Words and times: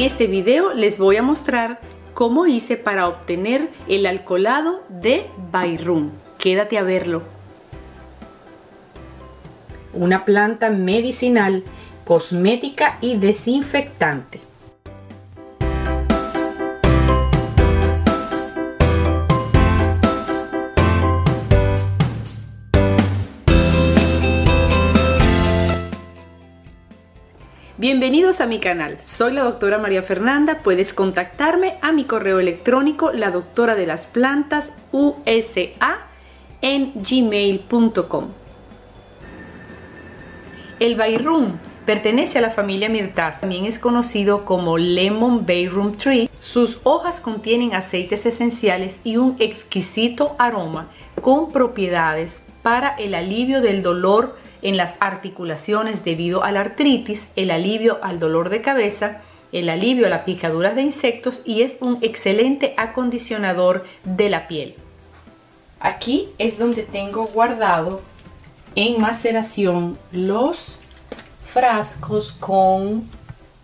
En 0.00 0.06
este 0.06 0.26
video 0.26 0.72
les 0.72 0.98
voy 0.98 1.18
a 1.18 1.22
mostrar 1.22 1.78
cómo 2.14 2.46
hice 2.46 2.78
para 2.78 3.06
obtener 3.06 3.68
el 3.86 4.06
alcoholado 4.06 4.80
de 4.88 5.26
Bayrum. 5.52 6.08
Quédate 6.38 6.78
a 6.78 6.82
verlo. 6.82 7.22
Una 9.92 10.24
planta 10.24 10.70
medicinal, 10.70 11.64
cosmética 12.06 12.96
y 13.02 13.18
desinfectante. 13.18 14.40
Bienvenidos 27.80 28.42
a 28.42 28.46
mi 28.46 28.58
canal, 28.58 28.98
soy 29.02 29.32
la 29.32 29.42
doctora 29.42 29.78
María 29.78 30.02
Fernanda, 30.02 30.58
puedes 30.62 30.92
contactarme 30.92 31.78
a 31.80 31.92
mi 31.92 32.04
correo 32.04 32.38
electrónico 32.38 33.10
la 33.10 33.30
doctora 33.30 33.74
de 33.74 33.86
las 33.86 34.06
plantas 34.06 34.74
USA 34.92 36.00
en 36.60 36.92
gmail.com. 36.92 38.26
El 40.78 40.94
Bayrum 40.94 41.56
pertenece 41.86 42.36
a 42.36 42.42
la 42.42 42.50
familia 42.50 42.90
Myrtaceae, 42.90 43.40
también 43.40 43.64
es 43.64 43.78
conocido 43.78 44.44
como 44.44 44.76
Lemon 44.76 45.46
Bayrum 45.46 45.96
Tree. 45.96 46.28
Sus 46.36 46.80
hojas 46.82 47.18
contienen 47.20 47.72
aceites 47.72 48.26
esenciales 48.26 48.98
y 49.04 49.16
un 49.16 49.36
exquisito 49.38 50.36
aroma 50.38 50.90
con 51.22 51.50
propiedades 51.50 52.46
para 52.60 52.94
el 52.96 53.14
alivio 53.14 53.62
del 53.62 53.82
dolor 53.82 54.36
en 54.62 54.76
las 54.76 54.96
articulaciones 55.00 56.04
debido 56.04 56.44
a 56.44 56.52
la 56.52 56.60
artritis, 56.60 57.28
el 57.36 57.50
alivio 57.50 57.98
al 58.02 58.18
dolor 58.18 58.48
de 58.48 58.62
cabeza, 58.62 59.22
el 59.52 59.68
alivio 59.68 60.06
a 60.06 60.10
las 60.10 60.22
picaduras 60.22 60.74
de 60.74 60.82
insectos 60.82 61.42
y 61.44 61.62
es 61.62 61.78
un 61.80 61.98
excelente 62.02 62.74
acondicionador 62.76 63.84
de 64.04 64.30
la 64.30 64.48
piel. 64.48 64.74
Aquí 65.80 66.28
es 66.38 66.58
donde 66.58 66.82
tengo 66.82 67.24
guardado 67.24 68.02
en 68.74 69.00
maceración 69.00 69.98
los 70.12 70.76
frascos 71.42 72.32
con 72.32 73.08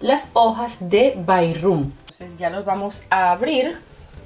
las 0.00 0.30
hojas 0.32 0.90
de 0.90 1.14
Bayrum. 1.24 1.92
Entonces 2.10 2.38
ya 2.38 2.50
los 2.50 2.64
vamos 2.64 3.04
a 3.10 3.30
abrir 3.30 3.76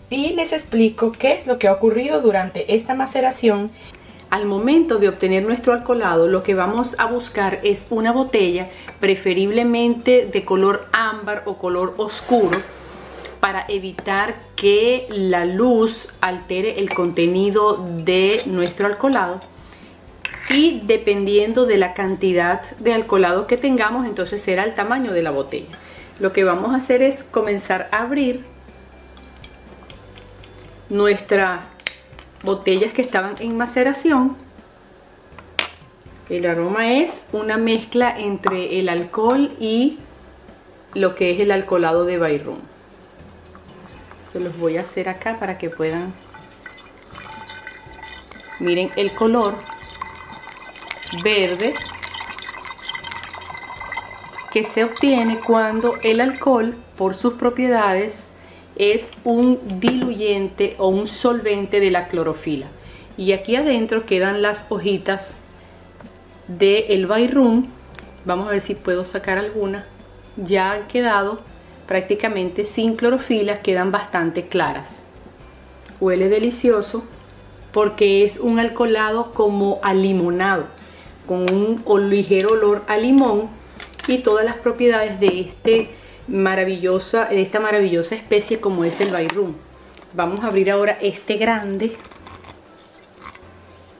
y 0.08 0.30
les 0.34 0.52
explico 0.52 1.12
qué 1.12 1.34
es 1.34 1.46
lo 1.46 1.58
que 1.58 1.68
ha 1.68 1.72
ocurrido 1.72 2.20
durante 2.20 2.74
esta 2.74 2.94
maceración 2.94 3.70
al 4.30 4.46
momento 4.46 4.98
de 4.98 5.08
obtener 5.08 5.42
nuestro 5.42 5.72
alcoholado, 5.72 6.28
lo 6.28 6.44
que 6.44 6.54
vamos 6.54 6.94
a 6.98 7.06
buscar 7.06 7.58
es 7.64 7.88
una 7.90 8.12
botella, 8.12 8.70
preferiblemente 9.00 10.28
de 10.32 10.44
color 10.44 10.86
ámbar 10.92 11.42
o 11.46 11.58
color 11.58 11.94
oscuro, 11.96 12.60
para 13.40 13.64
evitar 13.68 14.36
que 14.54 15.08
la 15.10 15.44
luz 15.44 16.08
altere 16.20 16.78
el 16.78 16.90
contenido 16.90 17.84
de 18.04 18.42
nuestro 18.46 18.86
alcoholado. 18.86 19.40
Y 20.50 20.80
dependiendo 20.84 21.66
de 21.66 21.78
la 21.78 21.94
cantidad 21.94 22.62
de 22.78 22.92
alcoholado 22.92 23.46
que 23.46 23.56
tengamos, 23.56 24.06
entonces 24.06 24.42
será 24.42 24.64
el 24.64 24.74
tamaño 24.74 25.12
de 25.12 25.22
la 25.22 25.30
botella. 25.30 25.76
Lo 26.20 26.32
que 26.32 26.44
vamos 26.44 26.72
a 26.72 26.76
hacer 26.76 27.02
es 27.02 27.24
comenzar 27.24 27.88
a 27.90 28.02
abrir 28.02 28.44
nuestra 30.88 31.62
botellas 32.42 32.92
que 32.92 33.02
estaban 33.02 33.34
en 33.40 33.56
maceración. 33.56 34.36
El 36.28 36.46
aroma 36.46 36.92
es 36.92 37.24
una 37.32 37.56
mezcla 37.56 38.16
entre 38.16 38.78
el 38.78 38.88
alcohol 38.88 39.52
y 39.58 39.98
lo 40.94 41.14
que 41.14 41.32
es 41.32 41.40
el 41.40 41.50
alcoholado 41.50 42.04
de 42.04 42.18
Bayrum. 42.18 42.58
Se 44.32 44.40
los 44.40 44.56
voy 44.58 44.76
a 44.76 44.82
hacer 44.82 45.08
acá 45.08 45.38
para 45.38 45.58
que 45.58 45.70
puedan... 45.70 46.12
Miren 48.60 48.90
el 48.96 49.12
color 49.12 49.54
verde 51.24 51.74
que 54.52 54.64
se 54.64 54.84
obtiene 54.84 55.40
cuando 55.40 55.96
el 56.02 56.20
alcohol 56.20 56.76
por 56.96 57.14
sus 57.14 57.34
propiedades 57.34 58.29
es 58.76 59.10
un 59.24 59.58
diluyente 59.80 60.74
o 60.78 60.88
un 60.88 61.08
solvente 61.08 61.80
de 61.80 61.90
la 61.90 62.08
clorofila. 62.08 62.66
Y 63.16 63.32
aquí 63.32 63.56
adentro 63.56 64.06
quedan 64.06 64.42
las 64.42 64.66
hojitas 64.70 65.36
del 66.48 67.10
el. 67.10 67.64
Vamos 68.24 68.48
a 68.48 68.52
ver 68.52 68.60
si 68.60 68.74
puedo 68.74 69.04
sacar 69.04 69.38
alguna. 69.38 69.86
Ya 70.36 70.72
han 70.72 70.86
quedado 70.86 71.40
prácticamente 71.86 72.64
sin 72.64 72.96
clorofila, 72.96 73.62
quedan 73.62 73.90
bastante 73.90 74.46
claras. 74.46 75.00
Huele 76.00 76.28
delicioso 76.28 77.04
porque 77.72 78.24
es 78.24 78.38
un 78.38 78.58
alcoholado 78.58 79.32
como 79.32 79.80
a 79.82 79.92
limonado, 79.92 80.66
con 81.26 81.46
un 81.84 82.10
ligero 82.10 82.50
olor 82.52 82.84
a 82.88 82.96
limón 82.96 83.48
y 84.08 84.18
todas 84.18 84.44
las 84.44 84.56
propiedades 84.56 85.20
de 85.20 85.40
este 85.40 85.90
maravillosa, 86.28 87.26
de 87.26 87.42
esta 87.42 87.60
maravillosa 87.60 88.14
especie 88.14 88.60
como 88.60 88.84
es 88.84 89.00
el 89.00 89.10
Bayrum. 89.10 89.54
Vamos 90.14 90.40
a 90.40 90.48
abrir 90.48 90.70
ahora 90.70 90.98
este 91.00 91.36
grande. 91.36 91.96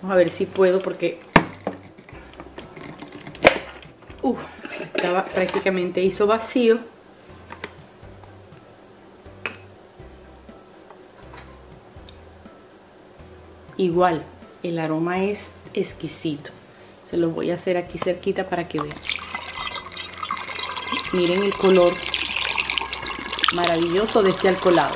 Vamos 0.03 0.15
a 0.15 0.19
ver 0.19 0.31
si 0.31 0.47
puedo 0.47 0.81
porque... 0.83 1.19
estaba 4.95 5.25
prácticamente 5.25 6.03
hizo 6.03 6.27
vacío. 6.27 6.79
Igual, 13.77 14.23
el 14.63 14.79
aroma 14.79 15.25
es 15.25 15.45
exquisito. 15.73 16.51
Se 17.09 17.17
lo 17.17 17.31
voy 17.31 17.51
a 17.51 17.55
hacer 17.55 17.79
aquí 17.79 17.99
cerquita 17.99 18.49
para 18.49 18.69
que 18.69 18.79
vean. 18.79 18.97
Miren 21.13 21.43
el 21.43 21.55
color 21.55 21.95
maravilloso 23.55 24.23
de 24.23 24.31
este 24.31 24.49
alcoholado. 24.49 24.95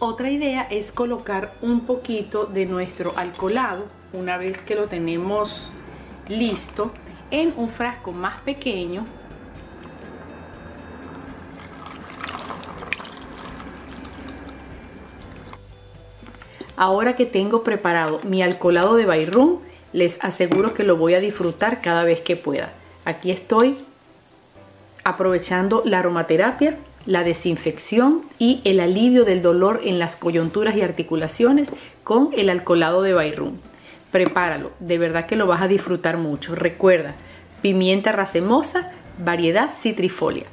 Otra 0.00 0.30
idea 0.30 0.62
es 0.70 0.92
colocar 0.92 1.54
un 1.60 1.80
poquito 1.80 2.46
de 2.46 2.66
nuestro 2.66 3.12
alcoholado 3.16 3.86
una 4.12 4.36
vez 4.36 4.58
que 4.58 4.74
lo 4.74 4.86
tenemos 4.86 5.70
listo 6.28 6.92
en 7.30 7.52
un 7.56 7.68
frasco 7.68 8.12
más 8.12 8.40
pequeño 8.42 9.04
Ahora 16.80 17.16
que 17.16 17.26
tengo 17.26 17.64
preparado 17.64 18.20
mi 18.22 18.40
alcoholado 18.40 18.94
de 18.94 19.04
Bayrum, 19.04 19.58
les 19.92 20.22
aseguro 20.22 20.74
que 20.74 20.84
lo 20.84 20.96
voy 20.96 21.14
a 21.14 21.20
disfrutar 21.20 21.80
cada 21.80 22.04
vez 22.04 22.20
que 22.20 22.36
pueda. 22.36 22.72
Aquí 23.04 23.30
estoy 23.30 23.76
aprovechando 25.04 25.82
la 25.84 26.00
aromaterapia, 26.00 26.76
la 27.06 27.24
desinfección 27.24 28.22
y 28.38 28.60
el 28.64 28.80
alivio 28.80 29.24
del 29.24 29.40
dolor 29.40 29.80
en 29.84 29.98
las 29.98 30.16
coyunturas 30.16 30.76
y 30.76 30.82
articulaciones 30.82 31.72
con 32.04 32.30
el 32.36 32.50
alcoholado 32.50 33.02
de 33.02 33.14
Bayrum. 33.14 33.54
Prepáralo, 34.10 34.72
de 34.80 34.98
verdad 34.98 35.26
que 35.26 35.36
lo 35.36 35.46
vas 35.46 35.62
a 35.62 35.68
disfrutar 35.68 36.18
mucho. 36.18 36.54
Recuerda, 36.54 37.14
pimienta 37.62 38.12
racemosa, 38.12 38.92
variedad 39.18 39.70
citrifolia. 39.72 40.44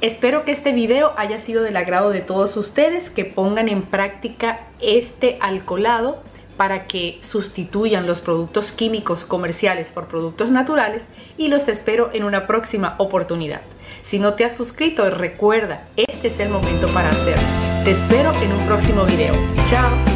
Espero 0.00 0.44
que 0.44 0.52
este 0.52 0.72
video 0.72 1.12
haya 1.16 1.38
sido 1.38 1.62
del 1.62 1.76
agrado 1.76 2.10
de 2.10 2.22
todos 2.22 2.56
ustedes, 2.56 3.08
que 3.08 3.24
pongan 3.24 3.68
en 3.68 3.82
práctica 3.82 4.60
este 4.80 5.38
alcoholado 5.40 6.22
para 6.56 6.86
que 6.86 7.18
sustituyan 7.20 8.06
los 8.06 8.20
productos 8.20 8.72
químicos 8.72 9.24
comerciales 9.24 9.90
por 9.90 10.08
productos 10.08 10.50
naturales 10.50 11.08
y 11.36 11.48
los 11.48 11.68
espero 11.68 12.10
en 12.12 12.24
una 12.24 12.46
próxima 12.46 12.94
oportunidad. 12.98 13.62
Si 14.02 14.18
no 14.18 14.34
te 14.34 14.44
has 14.44 14.56
suscrito, 14.56 15.08
recuerda, 15.10 15.84
este 15.96 16.28
es 16.28 16.40
el 16.40 16.48
momento 16.48 16.92
para 16.92 17.10
hacerlo. 17.10 17.44
Te 17.84 17.92
espero 17.92 18.32
en 18.42 18.52
un 18.52 18.66
próximo 18.66 19.04
video. 19.04 19.34
Chao. 19.64 20.11